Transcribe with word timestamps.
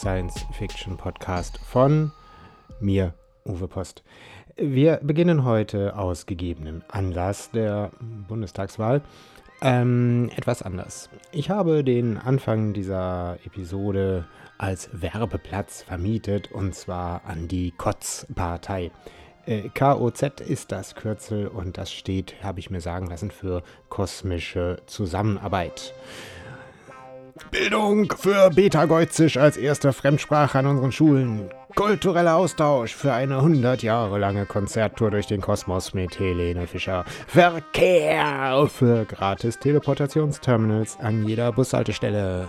Science 0.00 0.46
Fiction 0.52 0.96
Podcast 0.96 1.58
von 1.58 2.10
mir, 2.80 3.12
Uwe 3.44 3.68
Post. 3.68 4.02
Wir 4.56 4.98
beginnen 5.02 5.44
heute 5.44 5.94
aus 5.94 6.24
gegebenem 6.24 6.80
Anlass 6.88 7.50
der 7.50 7.90
Bundestagswahl 8.26 9.02
ähm, 9.60 10.30
etwas 10.34 10.62
anders. 10.62 11.10
Ich 11.32 11.50
habe 11.50 11.84
den 11.84 12.16
Anfang 12.16 12.72
dieser 12.72 13.36
Episode 13.44 14.24
als 14.56 14.88
Werbeplatz 14.94 15.82
vermietet 15.82 16.50
und 16.50 16.74
zwar 16.74 17.26
an 17.26 17.46
die 17.46 17.70
Kotz-Partei. 17.72 18.92
Äh, 19.44 19.68
KOZ 19.68 20.40
ist 20.40 20.72
das 20.72 20.94
Kürzel 20.94 21.46
und 21.46 21.76
das 21.76 21.92
steht, 21.92 22.42
habe 22.42 22.58
ich 22.58 22.70
mir 22.70 22.80
sagen 22.80 23.08
lassen, 23.08 23.30
für 23.30 23.62
kosmische 23.90 24.78
Zusammenarbeit. 24.86 25.92
Bildung 27.50 28.12
für 28.16 28.50
Beta-Geuzisch 28.50 29.36
als 29.36 29.56
erste 29.56 29.92
Fremdsprache 29.92 30.58
an 30.58 30.66
unseren 30.66 30.92
Schulen. 30.92 31.50
Kultureller 31.74 32.36
Austausch 32.36 32.94
für 32.94 33.12
eine 33.12 33.36
100 33.36 33.82
Jahre 33.82 34.18
lange 34.18 34.46
Konzerttour 34.46 35.10
durch 35.10 35.26
den 35.26 35.40
Kosmos 35.40 35.94
mit 35.94 36.18
Helene 36.18 36.66
Fischer. 36.66 37.04
Verkehr 37.26 38.68
für 38.68 39.04
gratis 39.04 39.58
Teleportationsterminals 39.58 40.98
an 41.00 41.24
jeder 41.26 41.52
Bushaltestelle. 41.52 42.48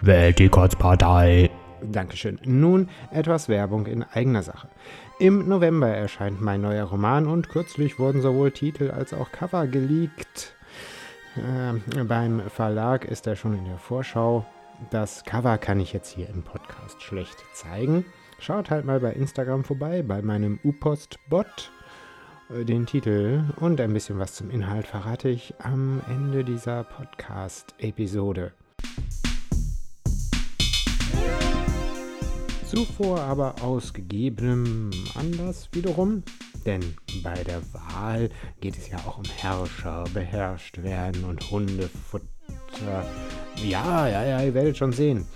Wählt 0.00 0.38
die 0.38 0.48
Kurzpartei. 0.48 1.50
Dankeschön. 1.82 2.40
Nun 2.44 2.88
etwas 3.12 3.48
Werbung 3.48 3.86
in 3.86 4.02
eigener 4.02 4.42
Sache. 4.42 4.68
Im 5.18 5.48
November 5.48 5.88
erscheint 5.88 6.40
mein 6.40 6.60
neuer 6.60 6.84
Roman 6.84 7.26
und 7.26 7.48
kürzlich 7.48 7.98
wurden 7.98 8.20
sowohl 8.22 8.50
Titel 8.50 8.90
als 8.90 9.14
auch 9.14 9.32
Cover 9.32 9.66
geleakt. 9.66 10.55
Äh, 11.36 12.04
beim 12.04 12.40
Verlag 12.48 13.04
ist 13.04 13.26
er 13.26 13.36
schon 13.36 13.56
in 13.56 13.64
der 13.64 13.78
Vorschau. 13.78 14.46
Das 14.90 15.24
Cover 15.24 15.58
kann 15.58 15.80
ich 15.80 15.92
jetzt 15.92 16.14
hier 16.14 16.28
im 16.28 16.42
Podcast 16.42 17.02
schlecht 17.02 17.36
zeigen. 17.52 18.04
Schaut 18.38 18.70
halt 18.70 18.84
mal 18.84 19.00
bei 19.00 19.12
Instagram 19.12 19.64
vorbei, 19.64 20.02
bei 20.02 20.22
meinem 20.22 20.58
U-Post-Bot. 20.64 21.70
Äh, 22.50 22.64
den 22.64 22.86
Titel 22.86 23.44
und 23.60 23.80
ein 23.80 23.92
bisschen 23.92 24.18
was 24.18 24.34
zum 24.34 24.50
Inhalt 24.50 24.86
verrate 24.86 25.28
ich 25.28 25.54
am 25.58 26.00
Ende 26.08 26.44
dieser 26.44 26.84
Podcast-Episode. 26.84 28.52
Zuvor 32.66 33.20
aber 33.20 33.54
aus 33.62 33.92
gegebenem 33.92 34.90
Anlass 35.14 35.68
wiederum, 35.72 36.22
denn 36.66 36.96
bei 37.22 37.44
der 37.44 37.62
Wahl 37.72 38.28
geht 38.60 38.76
es 38.76 38.88
ja 38.88 38.98
auch 39.06 39.18
um 39.18 39.24
Herrscher, 39.24 40.04
beherrscht 40.12 40.82
werden 40.82 41.24
und 41.24 41.50
Hundefutter. 41.50 42.26
Ja, 43.64 44.08
ja, 44.08 44.26
ja, 44.26 44.42
ihr 44.42 44.54
werdet 44.54 44.76
schon 44.76 44.92
sehen. 44.92 45.26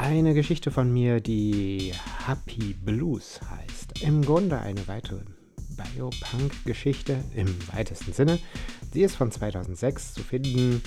Eine 0.00 0.34
Geschichte 0.34 0.70
von 0.70 0.92
mir, 0.92 1.20
die 1.20 1.92
Happy 2.26 2.74
Blues 2.74 3.40
heißt. 3.50 4.02
Im 4.02 4.22
Grunde 4.22 4.58
eine 4.58 4.86
weitere 4.88 5.20
Biopunk-Geschichte 5.76 7.22
im 7.34 7.46
weitesten 7.72 8.12
Sinne. 8.12 8.38
Sie 8.92 9.02
ist 9.02 9.16
von 9.16 9.30
2006 9.30 10.14
zu 10.14 10.22
finden 10.22 10.82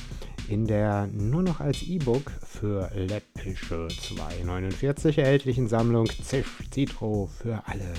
in 0.47 0.65
der 0.65 1.07
nur 1.07 1.43
noch 1.43 1.59
als 1.59 1.83
E-Book 1.83 2.31
für 2.43 2.89
läppische 2.95 3.87
2,49 3.87 5.19
erhältlichen 5.19 5.67
Sammlung 5.67 6.07
Zisch 6.23 6.47
Citro 6.73 7.27
für 7.27 7.61
alle. 7.67 7.93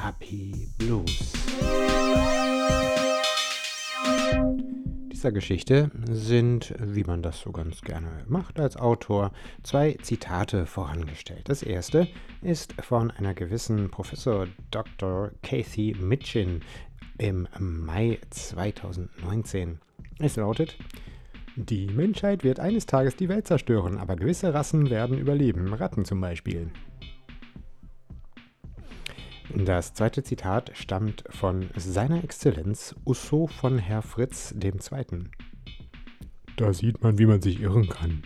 Happy 0.00 0.68
Blues. 0.78 1.32
Dieser 5.10 5.32
Geschichte 5.32 5.90
sind, 6.08 6.72
wie 6.80 7.02
man 7.02 7.22
das 7.22 7.40
so 7.40 7.50
ganz 7.50 7.80
gerne 7.80 8.24
macht 8.28 8.60
als 8.60 8.76
Autor, 8.76 9.32
zwei 9.64 9.94
Zitate 10.00 10.66
vorangestellt. 10.66 11.48
Das 11.48 11.64
erste 11.64 12.06
ist 12.40 12.74
von 12.80 13.10
einer 13.10 13.34
gewissen 13.34 13.90
Professor 13.90 14.46
Dr. 14.70 15.32
Kathy 15.42 15.96
Mitchin 15.98 16.60
im 17.18 17.48
Mai 17.58 18.20
2019. 18.30 19.80
Es 20.20 20.36
lautet, 20.36 20.78
die 21.56 21.88
Menschheit 21.88 22.44
wird 22.44 22.60
eines 22.60 22.86
Tages 22.86 23.16
die 23.16 23.28
Welt 23.28 23.48
zerstören, 23.48 23.98
aber 23.98 24.14
gewisse 24.14 24.54
Rassen 24.54 24.90
werden 24.90 25.18
überleben, 25.18 25.74
Ratten 25.74 26.04
zum 26.04 26.20
Beispiel. 26.20 26.70
Das 29.54 29.94
zweite 29.94 30.22
Zitat 30.22 30.72
stammt 30.74 31.24
von 31.30 31.70
Seiner 31.74 32.22
Exzellenz 32.22 32.94
Usso 33.06 33.46
von 33.46 33.78
Herr 33.78 34.02
Fritz 34.02 34.54
II. 34.62 35.24
Da 36.56 36.72
sieht 36.72 37.02
man, 37.02 37.18
wie 37.18 37.26
man 37.26 37.40
sich 37.40 37.60
irren 37.60 37.88
kann. 37.88 38.22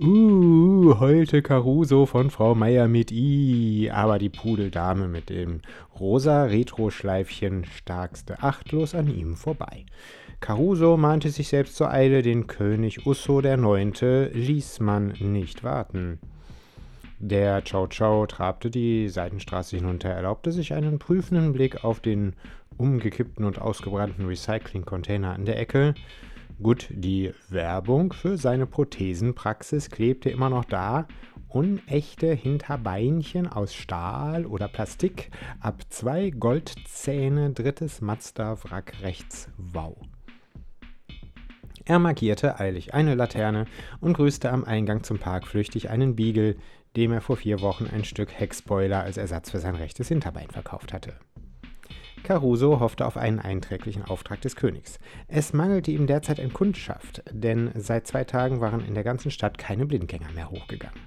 Uh, 0.00 0.98
heulte 1.00 1.42
Caruso 1.42 2.06
von 2.06 2.30
Frau 2.30 2.54
Meier 2.54 2.88
mit 2.88 3.10
I, 3.10 3.90
aber 3.92 4.18
die 4.18 4.28
Pudeldame 4.28 5.08
mit 5.08 5.28
dem 5.28 5.60
rosa 5.98 6.44
Retro-Schleifchen 6.44 7.64
starkste 7.64 8.42
achtlos 8.42 8.94
an 8.94 9.08
ihm 9.08 9.34
vorbei. 9.36 9.86
Caruso 10.40 10.96
mahnte 10.96 11.30
sich 11.30 11.48
selbst 11.48 11.76
zur 11.76 11.90
Eile, 11.90 12.22
den 12.22 12.46
König 12.46 13.06
Usso 13.06 13.40
IX. 13.40 14.00
ließ 14.32 14.80
man 14.80 15.14
nicht 15.20 15.64
warten. 15.64 16.18
Der 17.18 17.62
Chow 17.62 17.88
Chow 17.88 18.26
trabte 18.26 18.70
die 18.70 19.08
Seitenstraße 19.08 19.76
hinunter, 19.76 20.10
erlaubte 20.10 20.52
sich 20.52 20.74
einen 20.74 20.98
prüfenden 20.98 21.52
Blick 21.52 21.84
auf 21.84 22.00
den 22.00 22.34
umgekippten 22.76 23.44
und 23.44 23.60
ausgebrannten 23.60 24.26
Recycling-Container 24.26 25.32
an 25.32 25.44
der 25.44 25.58
Ecke, 25.58 25.94
Gut, 26.62 26.86
die 26.90 27.32
Werbung 27.48 28.12
für 28.12 28.38
seine 28.38 28.66
Prothesenpraxis 28.66 29.90
klebte 29.90 30.30
immer 30.30 30.50
noch 30.50 30.64
da. 30.64 31.08
Unechte 31.48 32.32
Hinterbeinchen 32.32 33.48
aus 33.48 33.74
Stahl 33.74 34.46
oder 34.46 34.68
Plastik. 34.68 35.30
Ab 35.58 35.82
zwei 35.88 36.30
Goldzähne, 36.30 37.50
drittes 37.50 38.00
Mazda-Wrack 38.00 39.02
rechts. 39.02 39.48
Wow. 39.56 39.96
Er 41.84 41.98
markierte 41.98 42.60
eilig 42.60 42.94
eine 42.94 43.16
Laterne 43.16 43.66
und 44.00 44.14
grüßte 44.14 44.50
am 44.50 44.64
Eingang 44.64 45.02
zum 45.02 45.18
Park 45.18 45.48
flüchtig 45.48 45.90
einen 45.90 46.14
Beagle, 46.14 46.56
dem 46.96 47.12
er 47.12 47.20
vor 47.20 47.36
vier 47.36 47.60
Wochen 47.60 47.86
ein 47.86 48.04
Stück 48.04 48.32
Heckspoiler 48.32 49.02
als 49.02 49.16
Ersatz 49.16 49.50
für 49.50 49.58
sein 49.58 49.74
rechtes 49.74 50.08
Hinterbein 50.08 50.50
verkauft 50.50 50.92
hatte. 50.92 51.14
Caruso 52.24 52.80
hoffte 52.80 53.06
auf 53.06 53.18
einen 53.18 53.38
einträglichen 53.38 54.02
Auftrag 54.02 54.40
des 54.40 54.56
Königs. 54.56 54.98
Es 55.28 55.52
mangelte 55.52 55.90
ihm 55.90 56.06
derzeit 56.06 56.40
an 56.40 56.54
Kundschaft, 56.54 57.22
denn 57.30 57.70
seit 57.74 58.06
zwei 58.06 58.24
Tagen 58.24 58.60
waren 58.60 58.84
in 58.84 58.94
der 58.94 59.04
ganzen 59.04 59.30
Stadt 59.30 59.58
keine 59.58 59.84
Blindgänger 59.84 60.32
mehr 60.32 60.50
hochgegangen. 60.50 60.98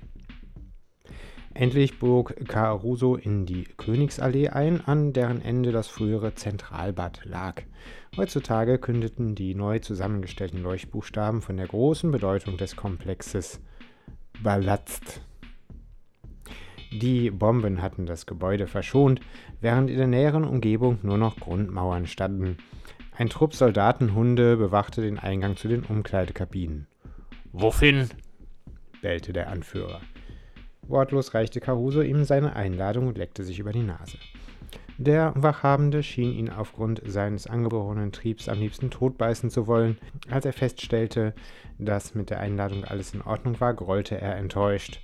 Endlich 1.56 1.98
bog 1.98 2.36
Caruso 2.48 3.16
in 3.16 3.48
die 3.48 3.64
Königsallee 3.64 4.50
ein, 4.50 4.80
an 4.86 5.12
deren 5.12 5.42
Ende 5.42 5.72
das 5.72 5.88
frühere 5.88 6.36
Zentralbad 6.36 7.22
lag. 7.26 7.64
Heutzutage 8.16 8.78
kündeten 8.78 9.34
die 9.34 9.56
neu 9.56 9.80
zusammengestellten 9.80 10.62
Leuchtbuchstaben 10.62 11.42
von 11.42 11.58
der 11.58 11.66
großen 11.66 12.12
Bedeutung 12.12 12.58
des 12.58 12.76
Komplexes 12.76 13.60
Balast 14.44 15.22
die 16.92 17.32
Bomben 17.32 17.82
hatten 17.82 18.06
das 18.06 18.26
Gebäude 18.26 18.68
verschont, 18.68 19.22
während 19.62 19.90
in 19.90 19.98
der 19.98 20.08
näheren 20.08 20.44
Umgebung 20.44 21.00
nur 21.04 21.18
noch 21.18 21.38
Grundmauern 21.38 22.08
standen. 22.08 22.58
Ein 23.16 23.30
Trupp 23.30 23.54
Soldatenhunde 23.56 24.58
bewachte 24.58 25.02
den 25.02 25.18
Eingang 25.18 25.58
zu 25.58 25.68
den 25.68 25.84
Umkleidekabinen. 25.84 26.88
Wohin? 27.52 28.10
bellte 29.02 29.34
der 29.34 29.50
Anführer. 29.50 30.02
Wortlos 30.84 31.34
reichte 31.34 31.60
Caruso 31.60 32.02
ihm 32.02 32.24
seine 32.24 32.56
Einladung 32.56 33.08
und 33.08 33.18
leckte 33.18 33.44
sich 33.44 33.60
über 33.60 33.72
die 33.72 33.84
Nase. 33.84 34.18
Der 34.98 35.34
Wachhabende 35.36 36.02
schien 36.02 36.34
ihn 36.34 36.50
aufgrund 36.50 37.02
seines 37.06 37.46
angeborenen 37.46 38.12
Triebs 38.12 38.50
am 38.50 38.60
liebsten 38.60 38.90
totbeißen 38.90 39.52
zu 39.52 39.68
wollen. 39.68 39.98
Als 40.30 40.46
er 40.46 40.54
feststellte, 40.54 41.36
dass 41.78 42.16
mit 42.16 42.32
der 42.32 42.40
Einladung 42.40 42.84
alles 42.84 43.14
in 43.14 43.22
Ordnung 43.22 43.60
war, 43.60 43.76
grollte 43.76 44.20
er 44.20 44.38
enttäuscht. 44.38 45.02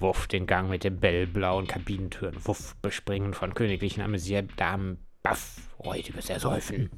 Wuff, 0.00 0.26
den 0.26 0.46
Gang 0.46 0.68
mit 0.68 0.84
den 0.84 0.98
bellblauen 0.98 1.66
Kabinentüren. 1.66 2.36
Wuff, 2.44 2.76
Bespringen 2.82 3.34
von 3.34 3.54
königlichen 3.54 4.02
Amüsierdamen. 4.02 4.98
Baff, 5.22 5.74
räudiges 5.78 6.28
Ersäufen. 6.30 6.90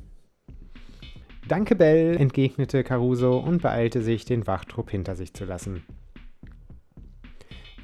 Danke, 1.46 1.76
Bell, 1.76 2.16
entgegnete 2.16 2.82
Caruso 2.82 3.38
und 3.38 3.62
beeilte 3.62 4.02
sich, 4.02 4.25
den 4.25 4.46
Wachtrupp 4.46 4.90
hinter 4.90 5.14
sich 5.14 5.32
zu 5.32 5.44
lassen. 5.44 5.84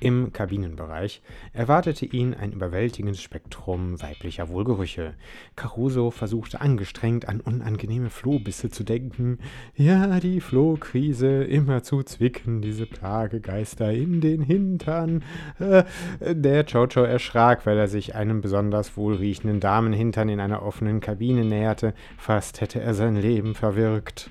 Im 0.03 0.33
Kabinenbereich 0.33 1.23
erwartete 1.53 2.07
ihn 2.07 2.35
ein 2.35 2.51
überwältigendes 2.51 3.23
Spektrum 3.23 4.03
weiblicher 4.03 4.49
Wohlgerüche. 4.49 5.15
Caruso 5.55 6.11
versuchte 6.11 6.61
angestrengt 6.61 7.29
an 7.29 7.39
unangenehme 7.39 8.11
Flohbisse 8.11 8.69
zu 8.69 8.83
denken. 8.83 9.39
Ja, 9.77 10.19
die 10.19 10.41
Flohkrise, 10.41 11.45
immer 11.45 11.85
zu 11.85 12.03
zwicken, 12.03 12.63
diese 12.63 12.85
Plagegeister 12.85 13.93
in 13.93 14.21
den 14.21 14.43
Hintern. 14.43 15.23
Äh, 15.61 15.85
der 16.21 16.65
Jojo 16.65 17.05
erschrak, 17.05 17.65
weil 17.65 17.79
er 17.79 17.87
sich 17.87 18.17
einem 18.17 18.41
besonders 18.41 18.97
wohlriechenden 18.97 19.61
Damenhintern 19.61 20.29
in 20.29 20.41
einer 20.41 20.63
offenen 20.63 20.99
Kabine 20.99 21.45
näherte. 21.45 21.95
Fast 22.19 22.61
hätte 22.61 22.81
er 22.81 22.95
sein 22.95 23.15
Leben 23.15 23.55
verwirkt. 23.55 24.31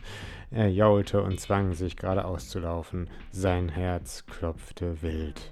Er 0.54 0.68
jaulte 0.68 1.24
und 1.24 1.40
zwang 1.40 1.76
sich 1.76 1.96
geradeaus 1.96 2.50
zu 2.50 2.60
laufen. 2.60 3.10
Sein 3.32 3.70
Herz 3.70 4.26
klopfte 4.26 5.02
wild. 5.02 5.51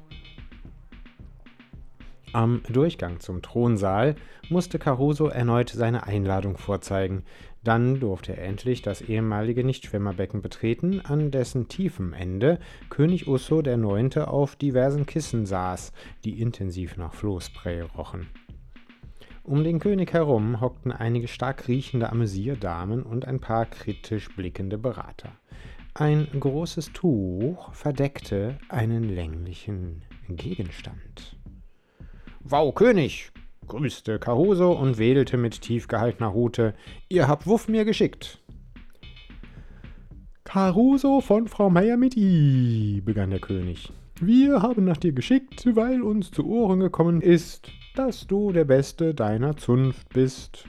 Am 2.31 2.61
Durchgang 2.69 3.19
zum 3.19 3.41
Thronsaal 3.41 4.15
musste 4.49 4.77
Caruso 4.77 5.27
erneut 5.27 5.69
seine 5.69 6.05
Einladung 6.05 6.57
vorzeigen. 6.57 7.23
Dann 7.63 7.99
durfte 7.99 8.37
er 8.37 8.43
endlich 8.43 8.83
das 8.83 9.01
ehemalige 9.01 9.63
Nichtschwimmerbecken 9.63 10.41
betreten, 10.41 11.01
an 11.03 11.31
dessen 11.31 11.67
tiefem 11.69 12.13
Ende 12.13 12.59
König 12.89 13.27
Usso 13.27 13.61
IX. 13.61 14.17
auf 14.17 14.55
diversen 14.55 15.07
Kissen 15.07 15.47
saß, 15.47 15.91
die 16.23 16.39
intensiv 16.39 16.97
nach 16.97 17.13
Flohspray 17.13 17.81
rochen. 17.81 18.27
Um 19.43 19.63
den 19.63 19.79
König 19.79 20.13
herum 20.13 20.61
hockten 20.61 20.91
einige 20.91 21.27
stark 21.27 21.67
riechende 21.67 22.11
Amüsierdamen 22.11 23.01
und 23.01 23.25
ein 23.25 23.39
paar 23.39 23.65
kritisch 23.65 24.29
blickende 24.35 24.77
Berater. 24.77 25.31
Ein 25.95 26.27
großes 26.39 26.93
Tuch 26.93 27.73
verdeckte 27.73 28.59
einen 28.69 29.03
länglichen 29.03 30.03
Gegenstand. 30.29 31.38
Wow, 32.41 32.74
König! 32.74 33.31
grüßte 33.69 34.19
Caruso 34.19 34.71
und 34.74 34.97
wedelte 34.97 35.38
mit 35.38 35.62
tief 35.62 35.88
gehaltener 35.88 36.30
Rute. 36.30 36.74
Ihr 37.07 37.27
habt 37.27 37.47
Wuff 37.47 37.69
mir 37.69 37.86
geschickt. 37.86 38.39
Caruso 40.44 41.21
von 41.21 41.47
Frau 41.47 41.69
Meier 41.69 41.95
mit 41.95 42.18
I, 42.18 43.01
begann 43.06 43.30
der 43.30 43.39
König. 43.39 43.94
Wir 44.19 44.62
haben 44.62 44.83
nach 44.86 44.97
dir 44.97 45.13
geschickt, 45.13 45.65
weil 45.75 46.01
uns 46.01 46.31
zu 46.31 46.47
Ohren 46.47 46.80
gekommen 46.80 47.21
ist, 47.21 47.71
dass 47.95 48.25
du 48.25 48.51
der 48.51 48.65
Beste 48.65 49.13
deiner 49.13 49.56
Zunft 49.56 50.09
bist. 50.09 50.65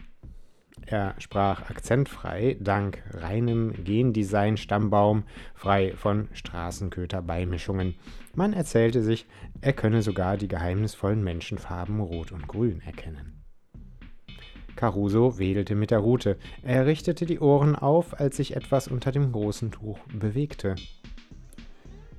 Er 0.90 1.14
sprach 1.18 1.70
akzentfrei, 1.70 2.56
dank 2.58 3.04
reinem 3.12 3.72
Gendesign-Stammbaum, 3.84 5.22
frei 5.54 5.94
von 5.94 6.28
Straßenköter-Beimischungen. 6.32 7.94
Man 8.34 8.52
erzählte 8.52 9.00
sich, 9.00 9.28
er 9.60 9.72
könne 9.72 10.02
sogar 10.02 10.36
die 10.36 10.48
geheimnisvollen 10.48 11.22
Menschenfarben 11.22 12.00
Rot 12.00 12.32
und 12.32 12.48
Grün 12.48 12.80
erkennen. 12.80 13.40
Caruso 14.74 15.38
wedelte 15.38 15.76
mit 15.76 15.92
der 15.92 16.00
Rute. 16.00 16.38
Er 16.64 16.86
richtete 16.86 17.24
die 17.24 17.38
Ohren 17.38 17.76
auf, 17.76 18.18
als 18.18 18.38
sich 18.38 18.56
etwas 18.56 18.88
unter 18.88 19.12
dem 19.12 19.30
großen 19.30 19.70
Tuch 19.70 20.00
bewegte. 20.12 20.74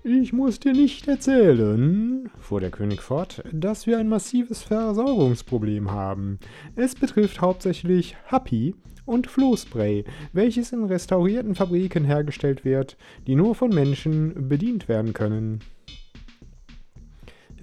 Ich 0.03 0.33
muss 0.33 0.59
dir 0.59 0.73
nicht 0.73 1.07
erzählen, 1.07 2.27
fuhr 2.39 2.59
der 2.59 2.71
König 2.71 3.03
fort, 3.03 3.43
dass 3.53 3.85
wir 3.85 3.99
ein 3.99 4.09
massives 4.09 4.63
Versorgungsproblem 4.63 5.91
haben. 5.91 6.39
Es 6.75 6.95
betrifft 6.95 7.39
hauptsächlich 7.39 8.15
Happy 8.25 8.73
und 9.05 9.27
Flohspray, 9.27 10.03
welches 10.33 10.71
in 10.71 10.85
restaurierten 10.85 11.53
Fabriken 11.53 12.03
hergestellt 12.03 12.65
wird, 12.65 12.97
die 13.27 13.35
nur 13.35 13.53
von 13.53 13.69
Menschen 13.69 14.49
bedient 14.49 14.89
werden 14.89 15.13
können. 15.13 15.59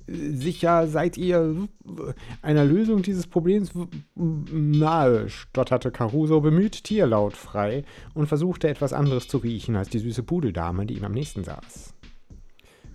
Sicher 0.07 0.87
seid 0.87 1.19
ihr 1.19 1.69
einer 2.41 2.65
Lösung 2.65 3.03
dieses 3.03 3.27
Problems 3.27 3.73
nahe, 4.15 5.29
stotterte 5.29 5.91
Caruso 5.91 6.41
bemüht 6.41 6.85
tierlautfrei 6.85 7.83
und 8.15 8.29
versuchte 8.29 8.69
etwas 8.69 8.93
anderes 8.93 9.27
zu 9.27 9.39
riechen 9.39 9.75
als 9.75 9.89
die 9.89 9.99
süße 9.99 10.23
Pudeldame, 10.23 10.87
die 10.87 10.95
ihm 10.95 11.05
am 11.05 11.13
nächsten 11.13 11.43
saß. 11.43 11.98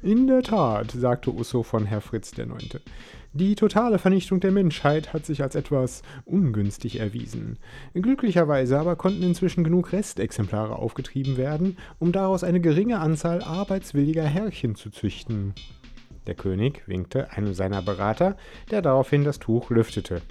In 0.04 0.28
der 0.28 0.44
Tat, 0.44 0.92
sagte 0.92 1.34
Usso 1.34 1.64
von 1.64 1.86
Herr 1.86 2.02
Fritz 2.02 2.36
Neunte. 2.36 2.82
Die 3.32 3.56
totale 3.56 4.00
Vernichtung 4.00 4.42
der 4.42 4.52
Menschheit 4.52 5.14
hat 5.14 5.26
sich 5.26 5.42
als 5.42 5.56
etwas 5.56 6.02
ungünstig 6.26 7.00
erwiesen. 7.00 7.58
Glücklicherweise 7.94 8.78
aber 8.78 8.98
konnten 8.98 9.24
inzwischen 9.24 9.64
genug 9.64 9.94
Restexemplare 9.94 10.76
aufgetrieben 10.76 11.38
werden, 11.38 11.78
um 12.00 12.12
daraus 12.12 12.44
eine 12.44 12.60
geringe 12.60 13.00
Anzahl 13.00 13.42
arbeitswilliger 13.42 14.26
Herrchen 14.26 14.76
zu 14.76 14.90
züchten. 14.90 15.54
Der 16.28 16.36
König 16.36 16.86
winkte 16.86 17.32
einem 17.32 17.54
seiner 17.54 17.82
Berater, 17.82 18.36
der 18.72 18.82
daraufhin 18.82 19.24
das 19.24 19.40
Tuch 19.40 19.70
lüftete. 19.70 20.22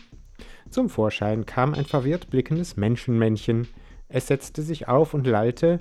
Zum 0.69 0.91
Vorschein 0.91 1.47
kam 1.47 1.73
ein 1.73 1.87
verwirrt 1.87 2.29
blickendes 2.29 2.77
Menschenmännchen. 2.77 3.69
Es 4.11 4.27
setzte 4.27 4.61
sich 4.61 4.87
auf 4.87 5.15
und 5.15 5.27
lallte 5.27 5.79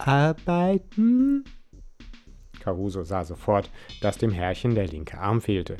Arbeiten? 0.00 1.44
Caruso 2.62 3.02
sah 3.02 3.24
sofort, 3.24 3.70
dass 4.00 4.18
dem 4.18 4.30
Herrchen 4.30 4.74
der 4.74 4.86
linke 4.86 5.18
Arm 5.18 5.40
fehlte. 5.40 5.76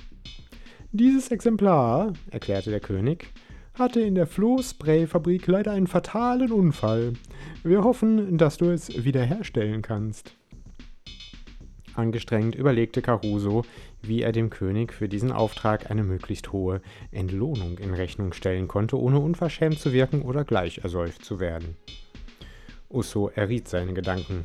Dieses 0.91 1.31
Exemplar, 1.31 2.13
erklärte 2.31 2.71
der 2.71 2.81
König, 2.81 3.33
hatte 3.75 4.01
in 4.01 4.15
der 4.15 4.27
Flohspray-Fabrik 4.27 5.47
leider 5.47 5.73
einen 5.73 5.87
fatalen 5.87 6.53
Unfall. 6.53 7.15
Wir 7.63 7.85
hoffen, 7.85 8.37
dass 8.37 8.59
du 8.59 8.67
es 8.67 9.05
wiederherstellen 9.05 9.81
kannst. 9.81 10.37
Angestrengt 11.95 12.55
überlegte 12.55 13.03
Caruso, 13.03 13.65
wie 14.03 14.23
er 14.23 14.33
dem 14.33 14.51
König 14.51 14.93
für 14.93 15.09
diesen 15.09 15.33
Auftrag 15.33 15.91
eine 15.91 16.03
möglichst 16.03 16.53
hohe 16.53 16.81
Entlohnung 17.11 17.79
in 17.79 17.95
Rechnung 17.95 18.33
stellen 18.33 18.69
konnte, 18.69 18.99
ohne 18.99 19.19
unverschämt 19.19 19.79
zu 19.79 19.93
wirken 19.93 20.23
oder 20.23 20.45
gleich 20.45 20.79
ersäuft 20.79 21.25
zu 21.25 21.39
werden. 21.39 21.77
Usso 22.91 23.29
erriet 23.29 23.69
seine 23.69 23.95
Gedanken. 23.95 24.43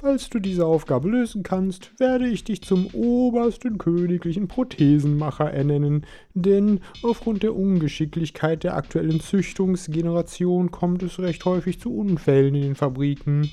Falls 0.00 0.30
du 0.30 0.38
diese 0.38 0.64
Aufgabe 0.64 1.08
lösen 1.08 1.42
kannst, 1.42 1.98
werde 1.98 2.28
ich 2.28 2.44
dich 2.44 2.62
zum 2.62 2.86
obersten 2.94 3.78
königlichen 3.78 4.46
Prothesenmacher 4.46 5.50
ernennen, 5.50 6.06
denn 6.34 6.78
aufgrund 7.02 7.42
der 7.42 7.56
Ungeschicklichkeit 7.56 8.62
der 8.62 8.76
aktuellen 8.76 9.18
Züchtungsgeneration 9.18 10.70
kommt 10.70 11.02
es 11.02 11.18
recht 11.18 11.44
häufig 11.44 11.80
zu 11.80 11.92
Unfällen 11.92 12.54
in 12.54 12.62
den 12.62 12.74
Fabriken. 12.76 13.50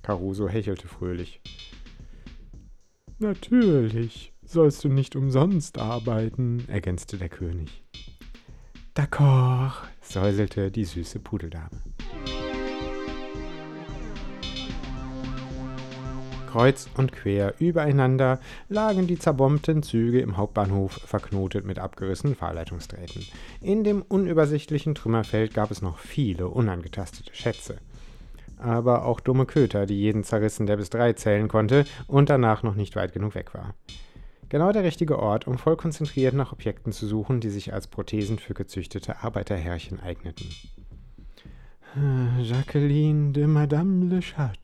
Caruso 0.00 0.48
hechelte 0.48 0.88
fröhlich. 0.88 1.42
Natürlich 3.18 4.32
sollst 4.42 4.84
du 4.84 4.88
nicht 4.88 5.16
umsonst 5.16 5.76
arbeiten, 5.76 6.64
ergänzte 6.66 7.18
der 7.18 7.28
König. 7.28 7.84
D'accord, 8.94 9.82
säuselte 10.00 10.70
die 10.70 10.86
süße 10.86 11.18
Pudeldame. 11.18 11.82
Kreuz 16.54 16.88
und 16.96 17.10
quer 17.10 17.54
übereinander 17.58 18.38
lagen 18.68 19.08
die 19.08 19.18
zerbombten 19.18 19.82
Züge 19.82 20.20
im 20.20 20.36
Hauptbahnhof 20.36 20.92
verknotet 20.92 21.64
mit 21.64 21.80
abgerissenen 21.80 22.36
Fahrleitungsdrähten. 22.36 23.26
In 23.60 23.82
dem 23.82 24.02
unübersichtlichen 24.02 24.94
Trümmerfeld 24.94 25.52
gab 25.52 25.72
es 25.72 25.82
noch 25.82 25.98
viele 25.98 26.46
unangetastete 26.46 27.34
Schätze. 27.34 27.78
Aber 28.56 29.04
auch 29.04 29.18
dumme 29.18 29.46
Köter, 29.46 29.84
die 29.86 29.98
jeden 29.98 30.22
zerrissen, 30.22 30.66
der 30.66 30.76
bis 30.76 30.90
drei 30.90 31.14
zählen 31.14 31.48
konnte 31.48 31.86
und 32.06 32.30
danach 32.30 32.62
noch 32.62 32.76
nicht 32.76 32.94
weit 32.94 33.12
genug 33.12 33.34
weg 33.34 33.52
war. 33.52 33.74
Genau 34.48 34.70
der 34.70 34.84
richtige 34.84 35.18
Ort, 35.18 35.48
um 35.48 35.58
voll 35.58 35.76
konzentriert 35.76 36.34
nach 36.34 36.52
Objekten 36.52 36.92
zu 36.92 37.08
suchen, 37.08 37.40
die 37.40 37.50
sich 37.50 37.72
als 37.72 37.88
Prothesen 37.88 38.38
für 38.38 38.54
gezüchtete 38.54 39.24
Arbeiterherrchen 39.24 39.98
eigneten. 39.98 40.46
Jacqueline 41.96 43.32
de 43.32 43.46
Madame 43.46 44.06
Le 44.06 44.18
Chat, 44.18 44.58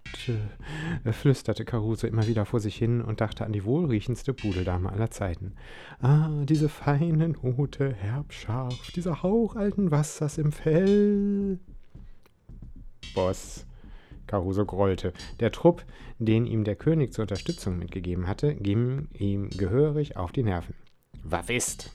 flüsterte 1.13 1.65
Caruso 1.65 2.09
immer 2.09 2.27
wieder 2.27 2.45
vor 2.45 2.59
sich 2.59 2.75
hin 2.75 3.01
und 3.01 3.21
dachte 3.21 3.45
an 3.45 3.53
die 3.53 3.65
wohlriechendste 3.65 4.35
Pudeldame 4.35 4.91
aller 4.91 5.13
Zeiten. 5.13 5.55
Ah, 6.01 6.29
diese 6.45 6.69
feine 6.69 7.29
Note, 7.29 7.95
herbscharf, 7.95 8.91
dieser 8.97 9.23
Hauch 9.23 9.55
alten 9.55 9.93
Wassers 9.93 10.39
im 10.39 10.51
Fell. 10.51 11.61
Boss, 13.15 13.65
Caruso 14.27 14.67
grollte. 14.67 15.13
Der 15.39 15.53
Trupp, 15.53 15.85
den 16.19 16.47
ihm 16.47 16.65
der 16.65 16.75
König 16.75 17.13
zur 17.13 17.23
Unterstützung 17.23 17.79
mitgegeben 17.79 18.27
hatte, 18.27 18.57
ging 18.57 19.07
ihm 19.13 19.51
gehörig 19.51 20.17
auf 20.17 20.33
die 20.33 20.43
Nerven. 20.43 20.75
Was 21.23 21.49
ist? 21.49 21.93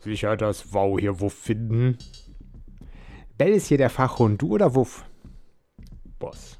Sicher 0.00 0.36
das 0.36 0.72
Wow 0.72 0.98
hier 0.98 1.20
wo 1.20 1.28
finden, 1.28 1.96
Bell 3.40 3.54
ist 3.54 3.68
hier 3.68 3.78
der 3.78 3.88
Fachhund, 3.88 4.42
du 4.42 4.48
oder 4.48 4.74
Wuff? 4.74 5.06
Boss. 6.18 6.58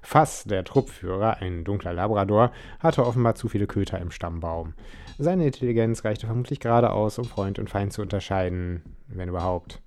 Fass, 0.00 0.44
der 0.44 0.62
Truppführer, 0.62 1.38
ein 1.38 1.64
dunkler 1.64 1.92
Labrador, 1.92 2.52
hatte 2.78 3.04
offenbar 3.04 3.34
zu 3.34 3.48
viele 3.48 3.66
Köter 3.66 3.98
im 3.98 4.12
Stammbaum. 4.12 4.74
Seine 5.18 5.44
Intelligenz 5.44 6.04
reichte 6.04 6.26
vermutlich 6.26 6.60
gerade 6.60 6.92
aus, 6.92 7.18
um 7.18 7.24
Freund 7.24 7.58
und 7.58 7.68
Feind 7.68 7.92
zu 7.92 8.02
unterscheiden, 8.02 8.84
wenn 9.08 9.28
überhaupt. 9.28 9.82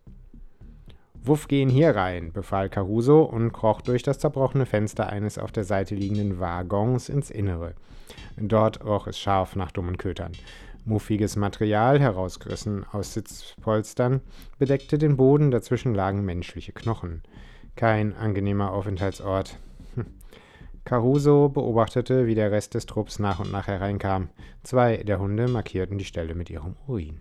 Wuff, 1.14 1.48
gehen 1.48 1.70
hier 1.70 1.96
rein, 1.96 2.34
befahl 2.34 2.68
Caruso 2.68 3.22
und 3.22 3.54
kroch 3.54 3.80
durch 3.80 4.04
das 4.04 4.20
zerbrochene 4.20 4.66
Fenster 4.66 5.08
eines 5.08 5.38
auf 5.38 5.54
der 5.54 5.64
Seite 5.64 5.96
liegenden 5.96 6.42
Waggons 6.42 7.08
ins 7.08 7.32
Innere. 7.32 7.74
Dort 8.36 8.84
roch 8.84 9.08
es 9.08 9.18
scharf 9.18 9.56
nach 9.56 9.72
dummen 9.72 9.98
Kötern. 9.98 10.34
Muffiges 10.86 11.36
Material, 11.36 12.00
herausgerissen 12.00 12.86
aus 12.92 13.14
Sitzpolstern, 13.14 14.22
bedeckte 14.58 14.98
den 14.98 15.18
Boden, 15.18 15.52
dazwischen 15.52 15.94
lagen 15.94 16.26
menschliche 16.26 16.72
Knochen. 16.72 17.24
Kein 17.76 18.16
angenehmer 18.16 18.72
Aufenthaltsort. 18.72 19.58
Hm. 19.96 20.06
Caruso 20.86 21.50
beobachtete, 21.50 22.26
wie 22.26 22.36
der 22.36 22.52
Rest 22.52 22.74
des 22.74 22.86
Trupps 22.86 23.20
nach 23.20 23.40
und 23.40 23.52
nach 23.52 23.68
hereinkam. 23.68 24.30
Zwei 24.64 24.98
der 24.98 25.20
Hunde 25.20 25.48
markierten 25.48 25.98
die 25.98 26.06
Stelle 26.06 26.36
mit 26.36 26.50
ihrem 26.50 26.76
Urin. 26.88 27.20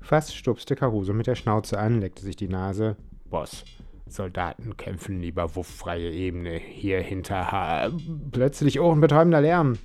Fast 0.00 0.36
stupste 0.36 0.76
Caruso 0.76 1.12
mit 1.12 1.26
der 1.26 1.34
Schnauze 1.34 1.78
an, 1.78 2.00
leckte 2.00 2.22
sich 2.22 2.36
die 2.36 2.48
Nase. 2.48 2.96
Boss, 3.28 3.64
Soldaten 4.08 4.76
kämpfen 4.76 5.20
lieber 5.20 5.56
wufffreie 5.56 6.12
Ebene. 6.12 6.58
Hier 6.58 7.00
hinter 7.00 7.50
ha 7.50 7.90
plötzlich 8.30 8.78
ohrenbetäubender 8.78 9.40
Lärm. 9.40 9.78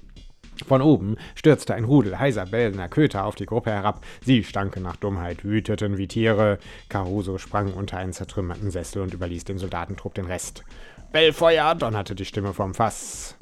Von 0.67 0.81
oben 0.81 1.17
stürzte 1.35 1.73
ein 1.73 1.85
Rudel 1.85 2.19
heiser 2.19 2.45
bellender 2.45 2.87
Köter 2.87 3.25
auf 3.25 3.35
die 3.35 3.45
Gruppe 3.45 3.71
herab. 3.71 4.05
Sie 4.23 4.43
stanken 4.43 4.83
nach 4.83 4.95
Dummheit, 4.95 5.43
wüteten 5.43 5.97
wie 5.97 6.07
Tiere. 6.07 6.59
Caruso 6.89 7.37
sprang 7.37 7.73
unter 7.73 7.97
einen 7.97 8.13
zertrümmerten 8.13 8.71
Sessel 8.71 9.01
und 9.01 9.13
überließ 9.13 9.45
dem 9.45 9.57
Soldatentrupp 9.57 10.13
den 10.13 10.25
Rest. 10.25 10.63
Bellfeuer, 11.11 11.75
donnerte 11.75 12.15
die 12.15 12.25
Stimme 12.25 12.53
vom 12.53 12.73
Fass. 12.73 13.35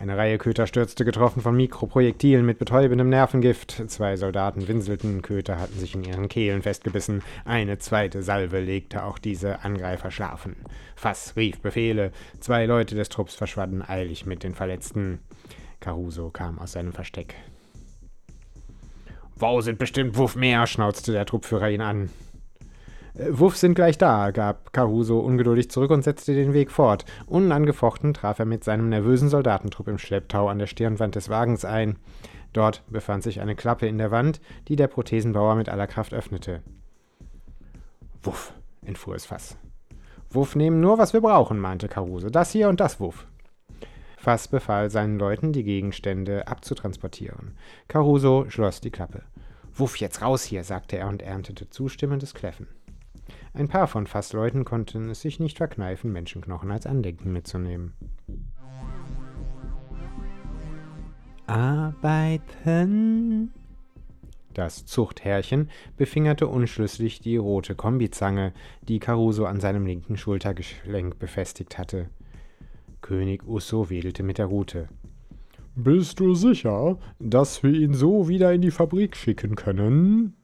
Eine 0.00 0.16
Reihe 0.16 0.38
Köter 0.38 0.66
stürzte 0.66 1.04
getroffen 1.04 1.42
von 1.42 1.54
Mikroprojektilen 1.54 2.46
mit 2.46 2.58
betäubendem 2.58 3.10
Nervengift. 3.10 3.82
Zwei 3.88 4.16
Soldaten 4.16 4.66
winselten, 4.66 5.20
Köter 5.20 5.60
hatten 5.60 5.78
sich 5.78 5.94
in 5.94 6.04
ihren 6.04 6.30
Kehlen 6.30 6.62
festgebissen. 6.62 7.22
Eine 7.44 7.76
zweite 7.76 8.22
Salve 8.22 8.60
legte 8.60 9.04
auch 9.04 9.18
diese 9.18 9.62
Angreifer 9.62 10.10
schlafen. 10.10 10.56
Fass 10.96 11.34
rief 11.36 11.60
Befehle. 11.60 12.12
Zwei 12.38 12.64
Leute 12.64 12.94
des 12.94 13.10
Trupps 13.10 13.34
verschwanden 13.34 13.82
eilig 13.86 14.24
mit 14.24 14.42
den 14.42 14.54
Verletzten. 14.54 15.18
Caruso 15.80 16.30
kam 16.30 16.58
aus 16.58 16.72
seinem 16.72 16.92
Versteck. 16.92 17.34
Wow, 19.36 19.62
sind 19.62 19.78
bestimmt 19.78 20.18
Wuff 20.18 20.36
mehr, 20.36 20.66
schnauzte 20.66 21.12
der 21.12 21.24
Truppführer 21.24 21.70
ihn 21.70 21.80
an. 21.80 22.10
Äh, 23.14 23.26
Wuff 23.30 23.56
sind 23.56 23.74
gleich 23.74 23.96
da, 23.98 24.30
gab 24.30 24.72
Caruso 24.72 25.18
ungeduldig 25.18 25.70
zurück 25.70 25.90
und 25.90 26.02
setzte 26.02 26.34
den 26.34 26.52
Weg 26.52 26.70
fort. 26.70 27.04
Unangefochten 27.26 28.14
traf 28.14 28.38
er 28.38 28.44
mit 28.44 28.64
seinem 28.64 28.88
nervösen 28.88 29.28
Soldatentrupp 29.28 29.88
im 29.88 29.98
Schlepptau 29.98 30.48
an 30.48 30.58
der 30.58 30.66
Stirnwand 30.66 31.14
des 31.14 31.28
Wagens 31.28 31.64
ein. 31.64 31.96
Dort 32.52 32.82
befand 32.88 33.22
sich 33.22 33.40
eine 33.40 33.54
Klappe 33.54 33.86
in 33.86 33.98
der 33.98 34.10
Wand, 34.10 34.40
die 34.68 34.76
der 34.76 34.88
Prothesenbauer 34.88 35.54
mit 35.54 35.68
aller 35.68 35.86
Kraft 35.86 36.12
öffnete. 36.12 36.62
Wuff, 38.22 38.52
entfuhr 38.84 39.14
es 39.14 39.24
Fass. 39.24 39.56
Wuff 40.30 40.54
nehmen 40.54 40.80
nur, 40.80 40.98
was 40.98 41.12
wir 41.12 41.20
brauchen, 41.20 41.58
mahnte 41.58 41.88
Caruso. 41.88 42.28
Das 42.28 42.50
hier 42.50 42.68
und 42.68 42.80
das, 42.80 43.00
Wuff. 43.00 43.26
Fass 44.20 44.48
befahl 44.48 44.90
seinen 44.90 45.18
Leuten, 45.18 45.54
die 45.54 45.64
Gegenstände 45.64 46.46
abzutransportieren. 46.46 47.56
Caruso 47.88 48.50
schloss 48.50 48.82
die 48.82 48.90
Klappe. 48.90 49.22
Wuff, 49.72 49.96
jetzt 49.96 50.20
raus 50.20 50.44
hier, 50.44 50.62
sagte 50.62 50.98
er 50.98 51.08
und 51.08 51.22
erntete 51.22 51.70
zustimmendes 51.70 52.34
Kläffen. 52.34 52.66
Ein 53.54 53.68
paar 53.68 53.86
von 53.86 54.06
Fassleuten 54.06 54.66
konnten 54.66 55.08
es 55.08 55.22
sich 55.22 55.40
nicht 55.40 55.56
verkneifen, 55.56 56.12
Menschenknochen 56.12 56.70
als 56.70 56.84
Andenken 56.84 57.32
mitzunehmen. 57.32 57.94
Arbeiten. 61.46 63.54
Das 64.52 64.84
Zuchtherrchen 64.84 65.70
befingerte 65.96 66.46
unschlüssig 66.46 67.20
die 67.20 67.38
rote 67.38 67.74
Kombizange, 67.74 68.52
die 68.82 68.98
Caruso 68.98 69.46
an 69.46 69.60
seinem 69.60 69.86
linken 69.86 70.18
Schultergeschenk 70.18 71.18
befestigt 71.18 71.78
hatte. 71.78 72.10
König 73.10 73.44
Usso 73.44 73.90
wedelte 73.90 74.22
mit 74.22 74.38
der 74.38 74.46
Rute. 74.46 74.86
Bist 75.74 76.20
du 76.20 76.36
sicher, 76.36 76.96
dass 77.18 77.60
wir 77.64 77.72
ihn 77.72 77.92
so 77.92 78.28
wieder 78.28 78.52
in 78.52 78.62
die 78.62 78.70
Fabrik 78.70 79.16
schicken 79.16 79.56
können? 79.56 80.34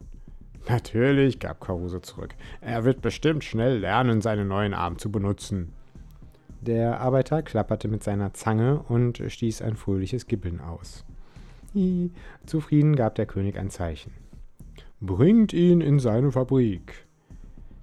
Natürlich, 0.68 1.38
gab 1.38 1.60
Caruso 1.60 2.00
zurück. 2.00 2.34
Er 2.60 2.82
wird 2.84 3.02
bestimmt 3.02 3.44
schnell 3.44 3.78
lernen, 3.78 4.20
seinen 4.20 4.48
neuen 4.48 4.74
Arm 4.74 4.98
zu 4.98 5.12
benutzen. 5.12 5.74
Der 6.60 7.00
Arbeiter 7.00 7.40
klapperte 7.42 7.86
mit 7.86 8.02
seiner 8.02 8.34
Zange 8.34 8.80
und 8.88 9.22
stieß 9.24 9.62
ein 9.62 9.76
fröhliches 9.76 10.26
Gibbeln 10.26 10.60
aus. 10.60 11.04
Zufrieden 12.46 12.96
gab 12.96 13.14
der 13.14 13.26
König 13.26 13.60
ein 13.60 13.70
Zeichen. 13.70 14.10
Bringt 15.00 15.52
ihn 15.52 15.80
in 15.80 16.00
seine 16.00 16.32
Fabrik. 16.32 17.05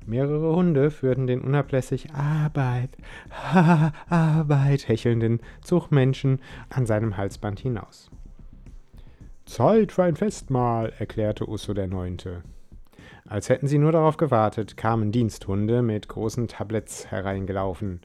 Mehrere 0.06 0.56
Hunde 0.56 0.92
führten 0.92 1.28
den 1.28 1.42
unablässig 1.42 2.14
Arbeit, 2.14 2.90
ha, 3.32 3.94
Arbeit 4.10 4.88
hechelnden 4.88 5.40
Zuchtmenschen 5.62 6.40
an 6.70 6.86
seinem 6.86 7.18
Halsband 7.18 7.60
hinaus. 7.60 8.12
Zeit 9.46 9.92
für 9.92 10.04
ein 10.04 10.16
Festmahl, 10.16 10.94
erklärte 10.98 11.48
Usso 11.50 11.74
der 11.74 11.88
Neunte. 11.88 12.44
Als 13.26 13.48
hätten 13.48 13.68
sie 13.68 13.78
nur 13.78 13.94
darauf 13.94 14.18
gewartet, 14.18 14.76
kamen 14.76 15.14
Diensthunde 15.14 15.82
mit 15.82 16.10
großen 16.10 16.50
Tabletts 16.50 17.10
hereingelaufen. 17.10 18.02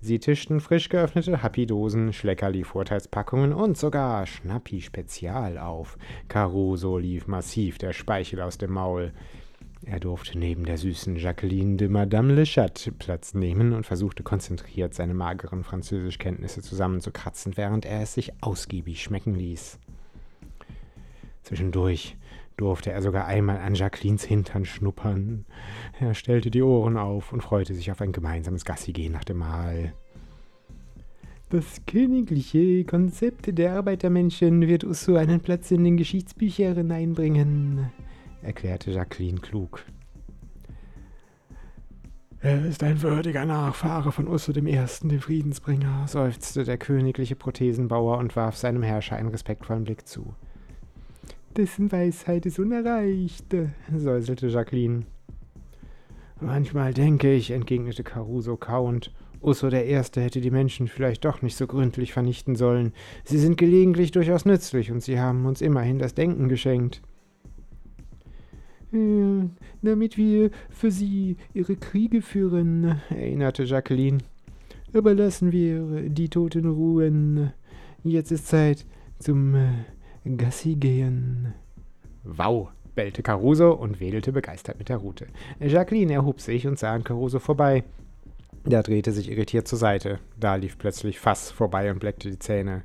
Sie 0.00 0.18
tischten 0.18 0.60
frisch 0.60 0.88
geöffnete 0.88 1.42
Happy-Dosen, 1.42 2.12
Schleckerli-Vorteilspackungen 2.12 3.52
und 3.52 3.76
sogar 3.76 4.26
Schnappi-Spezial 4.26 5.58
auf. 5.58 5.98
Caruso 6.28 6.96
lief 6.96 7.26
massiv 7.26 7.76
der 7.78 7.92
Speichel 7.92 8.40
aus 8.40 8.56
dem 8.56 8.72
Maul. 8.72 9.12
Er 9.84 9.98
durfte 9.98 10.38
neben 10.38 10.64
der 10.64 10.78
süßen 10.78 11.16
Jacqueline 11.16 11.76
de 11.76 11.88
Madame 11.88 12.32
Le 12.34 12.44
Chat 12.44 12.92
Platz 12.98 13.34
nehmen 13.34 13.72
und 13.72 13.84
versuchte 13.84 14.22
konzentriert 14.22 14.94
seine 14.94 15.12
mageren 15.12 15.64
Französischkenntnisse 15.64 16.62
zusammenzukratzen, 16.62 17.56
während 17.56 17.84
er 17.84 18.02
es 18.02 18.14
sich 18.14 18.32
ausgiebig 18.40 19.02
schmecken 19.02 19.34
ließ. 19.34 19.80
Zwischendurch 21.42 22.16
durfte 22.56 22.92
er 22.92 23.02
sogar 23.02 23.26
einmal 23.26 23.58
an 23.58 23.74
Jacquelines 23.74 24.22
Hintern 24.24 24.64
schnuppern. 24.64 25.46
Er 25.98 26.14
stellte 26.14 26.52
die 26.52 26.62
Ohren 26.62 26.96
auf 26.96 27.32
und 27.32 27.42
freute 27.42 27.74
sich 27.74 27.90
auf 27.90 28.00
ein 28.00 28.12
gemeinsames 28.12 28.64
Gassigehen 28.64 29.12
nach 29.12 29.24
dem 29.24 29.38
Mahl. 29.38 29.92
Das 31.50 31.84
königliche 31.86 32.84
Konzept 32.84 33.58
der 33.58 33.74
Arbeitermenschen 33.74 34.68
wird 34.68 34.84
Usso 34.84 35.16
einen 35.16 35.40
Platz 35.40 35.70
in 35.70 35.84
den 35.84 35.96
Geschichtsbüchern 35.96 36.90
einbringen, 36.92 37.90
erklärte 38.42 38.90
Jacqueline 38.90 39.40
klug. 39.40 39.84
Er 42.40 42.64
ist 42.64 42.82
ein 42.82 43.00
würdiger 43.02 43.44
Nachfahre 43.44 44.10
von 44.10 44.26
Usso 44.26 44.52
dem 44.52 44.66
Ersten, 44.66 45.08
dem 45.08 45.20
Friedensbringer, 45.20 46.08
seufzte 46.08 46.64
der 46.64 46.76
königliche 46.76 47.36
Prothesenbauer 47.36 48.18
und 48.18 48.34
warf 48.34 48.56
seinem 48.56 48.82
Herrscher 48.82 49.14
einen 49.14 49.28
respektvollen 49.28 49.84
Blick 49.84 50.08
zu. 50.08 50.34
Dessen 51.56 51.92
Weisheit 51.92 52.44
ist 52.46 52.58
unerreicht, 52.58 53.54
säuselte 53.96 54.48
Jacqueline. 54.48 55.06
Manchmal 56.40 56.92
denke 56.92 57.32
ich, 57.32 57.52
entgegnete 57.52 58.02
Caruso 58.02 58.56
kauend, 58.56 59.12
Usso 59.42 59.70
der 59.70 59.86
Erste 59.86 60.20
hätte 60.20 60.40
die 60.40 60.50
Menschen 60.50 60.86
vielleicht 60.88 61.24
doch 61.24 61.42
nicht 61.42 61.56
so 61.56 61.66
gründlich 61.66 62.12
vernichten 62.12 62.54
sollen. 62.54 62.92
Sie 63.24 63.38
sind 63.38 63.56
gelegentlich 63.56 64.12
durchaus 64.12 64.44
nützlich 64.44 64.92
und 64.92 65.02
sie 65.02 65.18
haben 65.20 65.46
uns 65.46 65.60
immerhin 65.60 65.98
das 65.98 66.14
Denken 66.14 66.48
geschenkt. 66.48 67.02
Äh, 68.92 69.48
damit 69.80 70.16
wir 70.18 70.50
für 70.70 70.90
sie 70.90 71.36
ihre 71.54 71.76
Kriege 71.76 72.20
führen, 72.20 73.00
erinnerte 73.10 73.64
Jacqueline. 73.64 74.18
Aber 74.94 75.14
lassen 75.14 75.52
wir 75.52 76.08
die 76.10 76.28
Toten 76.28 76.66
ruhen. 76.66 77.52
Jetzt 78.04 78.30
ist 78.30 78.48
Zeit 78.48 78.84
zum 79.18 79.54
äh, 79.54 79.84
Gassi 80.36 80.74
gehen. 80.74 81.54
Wow, 82.24 82.68
bellte 82.94 83.22
Caruso 83.22 83.72
und 83.72 84.00
wedelte 84.00 84.32
begeistert 84.32 84.78
mit 84.78 84.88
der 84.88 84.98
Rute. 84.98 85.26
Jacqueline 85.60 86.12
erhob 86.12 86.40
sich 86.40 86.66
und 86.66 86.78
sah 86.78 86.92
an 86.92 87.04
Caruso 87.04 87.38
vorbei. 87.38 87.84
Der 88.66 88.82
drehte 88.82 89.10
sich 89.10 89.30
irritiert 89.30 89.66
zur 89.66 89.78
Seite. 89.78 90.20
Da 90.38 90.54
lief 90.56 90.78
plötzlich 90.78 91.18
Fass 91.18 91.50
vorbei 91.50 91.90
und 91.90 91.98
bleckte 91.98 92.30
die 92.30 92.38
Zähne. 92.38 92.82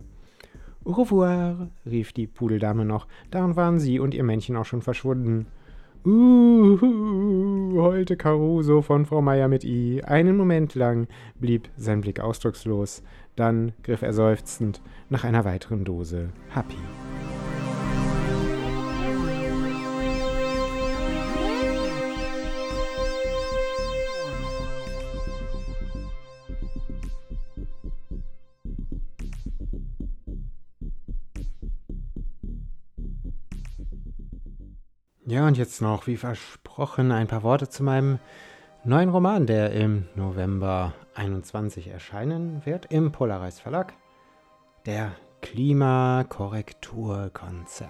Au 0.86 0.92
revoir, 0.92 1.68
rief 1.86 2.14
die 2.14 2.28
Pudeldame 2.28 2.86
noch. 2.86 3.08
Dann 3.30 3.56
waren 3.58 3.80
sie 3.80 4.00
und 4.00 4.14
ihr 4.14 4.24
Männchen 4.24 4.56
auch 4.56 4.66
schon 4.66 4.82
verschwunden. 4.82 5.46
Uhu, 6.08 7.82
heulte 7.82 8.16
Caruso 8.16 8.82
von 8.82 9.06
Frau 9.06 9.22
Meier 9.22 9.50
mit 9.50 9.66
I. 9.66 10.02
Einen 10.06 10.38
Moment 10.38 10.74
lang 10.74 11.08
blieb 11.38 11.68
sein 11.76 12.00
Blick 12.00 12.22
ausdruckslos. 12.22 13.04
Dann 13.36 13.74
griff 13.84 14.04
er 14.04 14.14
seufzend 14.14 14.82
nach 15.10 15.26
einer 15.26 15.44
weiteren 15.44 15.84
Dose 15.84 16.30
Happy. 16.48 16.78
Ja, 35.29 35.46
und 35.46 35.57
jetzt 35.57 35.81
noch, 35.81 36.07
wie 36.07 36.15
versprochen, 36.15 37.12
ein 37.12 37.27
paar 37.27 37.43
Worte 37.43 37.67
zu 37.67 37.84
meinem 37.84 38.19
neuen 38.86 39.10
Roman, 39.10 39.46
der 39.46 39.74
im 39.74 40.07
November 40.15 40.93
21 41.15 41.89
erscheinen 41.89 42.62
wird, 42.63 42.86
im 42.93 43.12
Polaris 43.12 43.60
Verlag, 43.60 43.91
der 44.86 45.12
Klimakorrekturkonzern. 45.41 47.89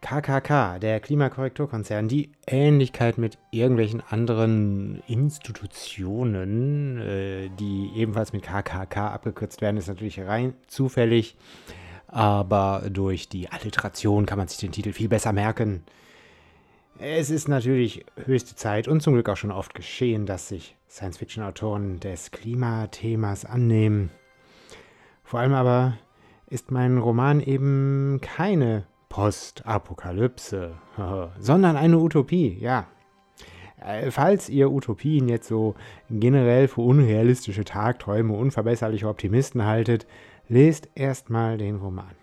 KKK, 0.00 0.78
der 0.78 1.00
Klimakorrekturkonzern, 1.00 2.06
die 2.06 2.30
Ähnlichkeit 2.46 3.18
mit 3.18 3.38
irgendwelchen 3.50 4.00
anderen 4.08 5.02
Institutionen, 5.08 6.98
äh, 6.98 7.48
die 7.58 7.90
ebenfalls 7.96 8.32
mit 8.32 8.44
KKK 8.44 9.08
abgekürzt 9.08 9.60
werden, 9.60 9.78
ist 9.78 9.88
natürlich 9.88 10.20
rein 10.20 10.54
zufällig, 10.68 11.36
aber 12.08 12.84
durch 12.90 13.28
die 13.28 13.50
Alliteration 13.50 14.26
kann 14.26 14.38
man 14.38 14.48
sich 14.48 14.58
den 14.58 14.72
Titel 14.72 14.92
viel 14.92 15.08
besser 15.08 15.32
merken. 15.32 15.84
Es 16.98 17.28
ist 17.30 17.48
natürlich 17.48 18.06
höchste 18.24 18.54
Zeit 18.54 18.86
und 18.86 19.02
zum 19.02 19.14
Glück 19.14 19.28
auch 19.28 19.36
schon 19.36 19.50
oft 19.50 19.74
geschehen, 19.74 20.26
dass 20.26 20.48
sich 20.48 20.76
Science-Fiction-Autoren 20.88 21.98
des 21.98 22.30
Klimathemas 22.30 23.44
annehmen. 23.44 24.10
Vor 25.24 25.40
allem 25.40 25.54
aber 25.54 25.98
ist 26.48 26.70
mein 26.70 26.98
Roman 26.98 27.40
eben 27.40 28.20
keine 28.22 28.86
Postapokalypse, 29.08 30.74
sondern 31.38 31.76
eine 31.76 31.98
Utopie, 31.98 32.56
ja. 32.60 32.86
Äh, 33.84 34.10
falls 34.10 34.48
ihr 34.48 34.70
Utopien 34.70 35.28
jetzt 35.28 35.48
so 35.48 35.74
generell 36.08 36.68
für 36.68 36.82
unrealistische 36.82 37.64
Tagträume, 37.64 38.34
unverbesserliche 38.34 39.08
Optimisten 39.08 39.64
haltet, 39.64 40.06
lest 40.48 40.88
erstmal 40.94 41.58
den 41.58 41.76
Roman. 41.76 42.14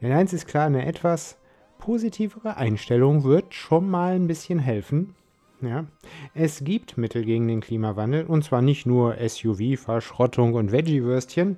Denn 0.00 0.12
eins 0.12 0.32
ist 0.32 0.46
klar, 0.46 0.66
eine 0.66 0.86
etwas 0.86 1.38
positivere 1.78 2.56
Einstellung 2.56 3.24
wird 3.24 3.54
schon 3.54 3.88
mal 3.88 4.14
ein 4.14 4.26
bisschen 4.26 4.58
helfen. 4.58 5.14
Ja. 5.60 5.86
Es 6.34 6.62
gibt 6.62 6.98
Mittel 6.98 7.24
gegen 7.24 7.48
den 7.48 7.60
Klimawandel 7.60 8.24
und 8.26 8.44
zwar 8.44 8.62
nicht 8.62 8.86
nur 8.86 9.16
SUV, 9.16 9.80
Verschrottung 9.80 10.54
und 10.54 10.70
Veggie-Würstchen, 10.70 11.56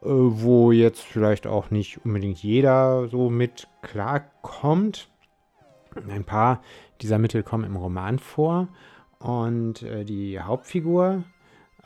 äh, 0.00 0.06
wo 0.06 0.72
jetzt 0.72 1.02
vielleicht 1.02 1.46
auch 1.46 1.70
nicht 1.70 2.04
unbedingt 2.04 2.42
jeder 2.42 3.08
so 3.08 3.28
mit 3.28 3.68
klarkommt. 3.82 5.10
Ein 6.08 6.24
paar 6.24 6.62
dieser 7.02 7.18
Mittel 7.18 7.42
kommen 7.42 7.64
im 7.64 7.76
Roman 7.76 8.18
vor 8.18 8.68
und 9.18 9.82
äh, 9.82 10.04
die 10.04 10.40
Hauptfigur 10.40 11.24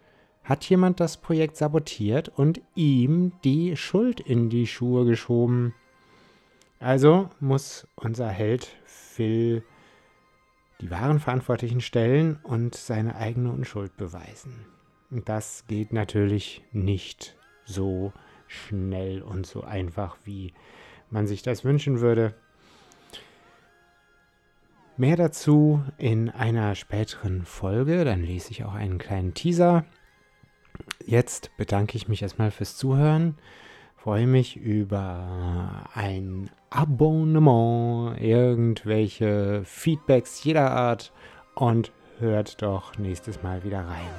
hat 0.50 0.68
jemand 0.68 0.98
das 0.98 1.16
Projekt 1.16 1.56
sabotiert 1.56 2.28
und 2.28 2.60
ihm 2.74 3.30
die 3.44 3.76
Schuld 3.76 4.18
in 4.18 4.50
die 4.50 4.66
Schuhe 4.66 5.04
geschoben. 5.04 5.74
Also 6.80 7.30
muss 7.38 7.86
unser 7.94 8.28
Held 8.28 8.76
Phil 8.84 9.62
die 10.80 10.90
wahren 10.90 11.20
Verantwortlichen 11.20 11.80
stellen 11.80 12.40
und 12.42 12.74
seine 12.74 13.14
eigene 13.14 13.52
Unschuld 13.52 13.96
beweisen. 13.96 14.66
Das 15.10 15.66
geht 15.68 15.92
natürlich 15.92 16.64
nicht 16.72 17.36
so 17.64 18.12
schnell 18.48 19.22
und 19.22 19.46
so 19.46 19.62
einfach, 19.62 20.16
wie 20.24 20.52
man 21.10 21.28
sich 21.28 21.42
das 21.42 21.64
wünschen 21.64 22.00
würde. 22.00 22.34
Mehr 24.96 25.14
dazu 25.14 25.84
in 25.96 26.28
einer 26.28 26.74
späteren 26.74 27.44
Folge, 27.44 28.04
dann 28.04 28.24
lese 28.24 28.50
ich 28.50 28.64
auch 28.64 28.74
einen 28.74 28.98
kleinen 28.98 29.32
Teaser. 29.32 29.84
Jetzt 31.04 31.50
bedanke 31.56 31.96
ich 31.96 32.08
mich 32.08 32.22
erstmal 32.22 32.50
fürs 32.50 32.76
Zuhören, 32.76 33.36
freue 33.96 34.26
mich 34.26 34.56
über 34.56 35.86
ein 35.94 36.50
Abonnement, 36.70 38.20
irgendwelche 38.20 39.62
Feedbacks 39.64 40.42
jeder 40.44 40.70
Art 40.70 41.12
und 41.54 41.92
hört 42.18 42.62
doch 42.62 42.96
nächstes 42.98 43.42
Mal 43.42 43.64
wieder 43.64 43.80
rein. 43.80 44.10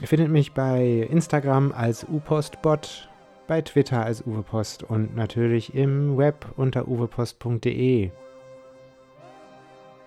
Ihr 0.00 0.08
findet 0.08 0.30
mich 0.30 0.52
bei 0.52 1.08
Instagram 1.10 1.72
als 1.72 2.04
upostbot, 2.04 3.08
bei 3.46 3.62
Twitter 3.62 4.04
als 4.04 4.26
uwepost 4.26 4.82
und 4.82 5.16
natürlich 5.16 5.74
im 5.74 6.18
Web 6.18 6.46
unter 6.56 6.86
uwepost.de. 6.86 8.10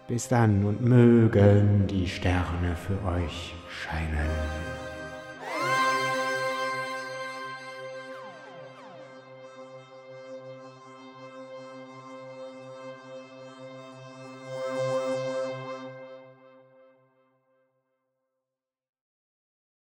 Bis 0.10 0.28
dann 0.28 0.66
und 0.66 0.82
mögen 0.82 1.86
die 1.86 2.08
Sterne 2.08 2.76
für 2.76 2.98
euch 3.08 3.54
scheinen. 3.70 4.69